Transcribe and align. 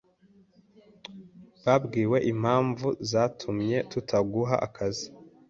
Wabwiwe 1.63 2.17
impamvu 2.31 2.87
zatumye 3.09 3.77
tutaguha 3.91 4.55
akazi? 4.67 5.07